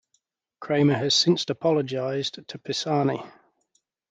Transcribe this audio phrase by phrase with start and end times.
[0.59, 3.21] Cramer has since apologized to Pisani.